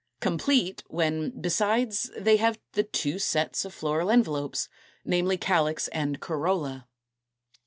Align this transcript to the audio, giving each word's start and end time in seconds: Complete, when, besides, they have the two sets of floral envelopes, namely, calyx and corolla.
Complete, 0.19 0.83
when, 0.87 1.29
besides, 1.29 2.09
they 2.17 2.37
have 2.37 2.59
the 2.71 2.81
two 2.81 3.19
sets 3.19 3.65
of 3.65 3.71
floral 3.75 4.09
envelopes, 4.09 4.67
namely, 5.05 5.37
calyx 5.37 5.89
and 5.89 6.19
corolla. 6.19 6.87